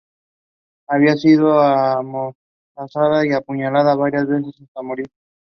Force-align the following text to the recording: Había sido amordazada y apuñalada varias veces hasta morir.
Había 0.87 1.15
sido 1.15 1.61
amordazada 1.61 3.23
y 3.27 3.33
apuñalada 3.33 3.93
varias 3.95 4.25
veces 4.27 4.59
hasta 4.59 4.81
morir. 4.81 5.07